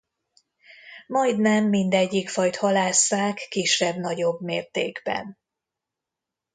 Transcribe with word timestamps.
Majdnem 1.07 1.65
mindegyik 1.69 2.29
fajt 2.29 2.55
halásszák 2.55 3.37
kisebb-nagyobb 3.49 4.41
mértékben. 4.41 5.37